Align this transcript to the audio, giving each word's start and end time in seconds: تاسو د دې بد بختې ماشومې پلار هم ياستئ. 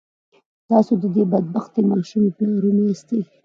تاسو 0.69 0.93
د 1.01 1.03
دې 1.15 1.23
بد 1.31 1.45
بختې 1.53 1.81
ماشومې 1.91 2.31
پلار 2.37 2.63
هم 2.67 2.77
ياستئ. 2.85 3.19